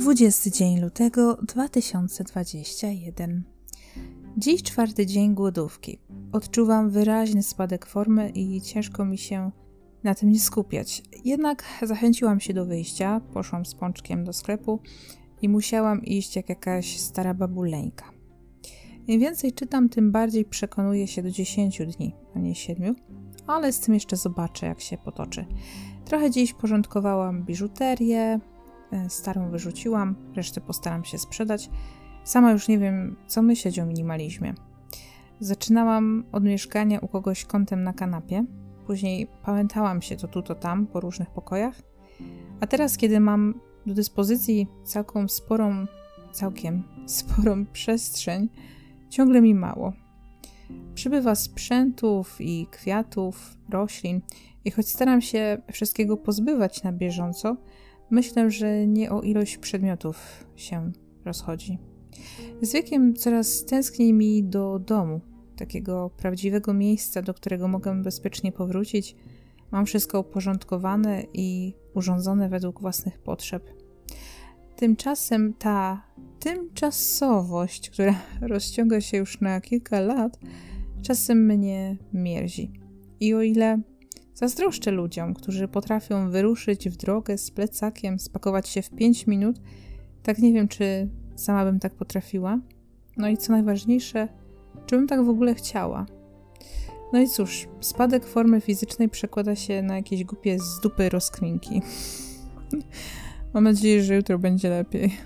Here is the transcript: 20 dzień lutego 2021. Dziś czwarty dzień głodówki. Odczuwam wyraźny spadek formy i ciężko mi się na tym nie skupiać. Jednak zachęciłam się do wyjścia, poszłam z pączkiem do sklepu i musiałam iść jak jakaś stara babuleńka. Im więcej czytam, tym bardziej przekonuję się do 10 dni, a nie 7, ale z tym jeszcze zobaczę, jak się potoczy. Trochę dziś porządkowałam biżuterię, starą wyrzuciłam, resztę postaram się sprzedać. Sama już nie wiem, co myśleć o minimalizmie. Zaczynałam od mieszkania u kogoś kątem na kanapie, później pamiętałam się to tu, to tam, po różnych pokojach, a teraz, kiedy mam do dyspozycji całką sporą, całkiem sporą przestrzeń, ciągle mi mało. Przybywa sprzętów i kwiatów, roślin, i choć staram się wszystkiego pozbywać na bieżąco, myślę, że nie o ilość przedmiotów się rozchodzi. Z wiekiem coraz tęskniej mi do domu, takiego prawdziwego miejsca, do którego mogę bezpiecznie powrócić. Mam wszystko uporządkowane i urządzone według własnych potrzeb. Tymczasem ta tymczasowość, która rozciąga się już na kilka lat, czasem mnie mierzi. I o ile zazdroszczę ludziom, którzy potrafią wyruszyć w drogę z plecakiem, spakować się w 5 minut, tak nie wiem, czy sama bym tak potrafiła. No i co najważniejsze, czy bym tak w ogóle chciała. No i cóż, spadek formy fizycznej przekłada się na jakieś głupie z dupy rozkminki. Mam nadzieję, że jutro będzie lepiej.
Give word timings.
20 0.00 0.50
dzień 0.50 0.80
lutego 0.80 1.38
2021. 1.42 3.44
Dziś 4.36 4.62
czwarty 4.62 5.06
dzień 5.06 5.34
głodówki. 5.34 5.98
Odczuwam 6.32 6.90
wyraźny 6.90 7.42
spadek 7.42 7.86
formy 7.86 8.30
i 8.30 8.60
ciężko 8.60 9.04
mi 9.04 9.18
się 9.18 9.50
na 10.04 10.14
tym 10.14 10.30
nie 10.30 10.40
skupiać. 10.40 11.02
Jednak 11.24 11.64
zachęciłam 11.82 12.40
się 12.40 12.54
do 12.54 12.66
wyjścia, 12.66 13.20
poszłam 13.32 13.66
z 13.66 13.74
pączkiem 13.74 14.24
do 14.24 14.32
sklepu 14.32 14.80
i 15.42 15.48
musiałam 15.48 16.04
iść 16.04 16.36
jak 16.36 16.48
jakaś 16.48 16.98
stara 16.98 17.34
babuleńka. 17.34 18.12
Im 19.06 19.20
więcej 19.20 19.52
czytam, 19.52 19.88
tym 19.88 20.12
bardziej 20.12 20.44
przekonuję 20.44 21.06
się 21.06 21.22
do 21.22 21.30
10 21.30 21.82
dni, 21.96 22.14
a 22.34 22.38
nie 22.38 22.54
7, 22.54 22.96
ale 23.46 23.72
z 23.72 23.80
tym 23.80 23.94
jeszcze 23.94 24.16
zobaczę, 24.16 24.66
jak 24.66 24.80
się 24.80 24.98
potoczy. 24.98 25.46
Trochę 26.04 26.30
dziś 26.30 26.52
porządkowałam 26.52 27.44
biżuterię, 27.44 28.40
starą 29.08 29.50
wyrzuciłam, 29.50 30.16
resztę 30.36 30.60
postaram 30.60 31.04
się 31.04 31.18
sprzedać. 31.18 31.70
Sama 32.24 32.52
już 32.52 32.68
nie 32.68 32.78
wiem, 32.78 33.16
co 33.26 33.42
myśleć 33.42 33.78
o 33.78 33.86
minimalizmie. 33.86 34.54
Zaczynałam 35.40 36.24
od 36.32 36.44
mieszkania 36.44 36.98
u 36.98 37.08
kogoś 37.08 37.44
kątem 37.44 37.82
na 37.82 37.92
kanapie, 37.92 38.44
później 38.86 39.26
pamiętałam 39.42 40.02
się 40.02 40.16
to 40.16 40.28
tu, 40.28 40.42
to 40.42 40.54
tam, 40.54 40.86
po 40.86 41.00
różnych 41.00 41.30
pokojach, 41.30 41.82
a 42.60 42.66
teraz, 42.66 42.96
kiedy 42.96 43.20
mam 43.20 43.60
do 43.86 43.94
dyspozycji 43.94 44.66
całką 44.84 45.28
sporą, 45.28 45.86
całkiem 46.32 46.82
sporą 47.06 47.66
przestrzeń, 47.66 48.48
ciągle 49.08 49.40
mi 49.40 49.54
mało. 49.54 49.92
Przybywa 50.94 51.34
sprzętów 51.34 52.36
i 52.40 52.66
kwiatów, 52.70 53.56
roślin, 53.68 54.20
i 54.64 54.70
choć 54.70 54.88
staram 54.88 55.20
się 55.20 55.62
wszystkiego 55.72 56.16
pozbywać 56.16 56.82
na 56.82 56.92
bieżąco, 56.92 57.56
myślę, 58.10 58.50
że 58.50 58.86
nie 58.86 59.10
o 59.10 59.20
ilość 59.20 59.58
przedmiotów 59.58 60.44
się 60.56 60.92
rozchodzi. 61.24 61.78
Z 62.62 62.72
wiekiem 62.72 63.14
coraz 63.14 63.64
tęskniej 63.64 64.12
mi 64.12 64.44
do 64.44 64.78
domu, 64.78 65.20
takiego 65.56 66.10
prawdziwego 66.16 66.74
miejsca, 66.74 67.22
do 67.22 67.34
którego 67.34 67.68
mogę 67.68 68.02
bezpiecznie 68.02 68.52
powrócić. 68.52 69.16
Mam 69.70 69.86
wszystko 69.86 70.20
uporządkowane 70.20 71.22
i 71.34 71.74
urządzone 71.94 72.48
według 72.48 72.80
własnych 72.80 73.18
potrzeb. 73.18 73.70
Tymczasem 74.76 75.54
ta 75.54 76.02
tymczasowość, 76.38 77.90
która 77.90 78.14
rozciąga 78.40 79.00
się 79.00 79.16
już 79.16 79.40
na 79.40 79.60
kilka 79.60 80.00
lat, 80.00 80.38
czasem 81.02 81.46
mnie 81.46 81.96
mierzi. 82.12 82.72
I 83.20 83.34
o 83.34 83.42
ile 83.42 83.80
zazdroszczę 84.40 84.90
ludziom, 84.90 85.34
którzy 85.34 85.68
potrafią 85.68 86.30
wyruszyć 86.30 86.88
w 86.88 86.96
drogę 86.96 87.38
z 87.38 87.50
plecakiem, 87.50 88.18
spakować 88.18 88.68
się 88.68 88.82
w 88.82 88.90
5 88.90 89.26
minut, 89.26 89.60
tak 90.22 90.38
nie 90.38 90.52
wiem, 90.52 90.68
czy 90.68 91.08
sama 91.36 91.64
bym 91.64 91.80
tak 91.80 91.94
potrafiła. 91.94 92.58
No 93.16 93.28
i 93.28 93.36
co 93.36 93.52
najważniejsze, 93.52 94.28
czy 94.86 94.96
bym 94.96 95.06
tak 95.06 95.24
w 95.24 95.28
ogóle 95.28 95.54
chciała. 95.54 96.06
No 97.12 97.20
i 97.20 97.28
cóż, 97.28 97.68
spadek 97.80 98.26
formy 98.26 98.60
fizycznej 98.60 99.08
przekłada 99.08 99.56
się 99.56 99.82
na 99.82 99.96
jakieś 99.96 100.24
głupie 100.24 100.58
z 100.58 100.80
dupy 100.80 101.08
rozkminki. 101.08 101.82
Mam 103.54 103.64
nadzieję, 103.64 104.02
że 104.02 104.14
jutro 104.14 104.38
będzie 104.38 104.68
lepiej. 104.68 105.16